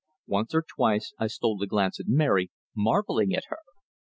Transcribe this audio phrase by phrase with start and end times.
[0.25, 3.59] Once or twice I stole a glance at Mary, marvelling at her.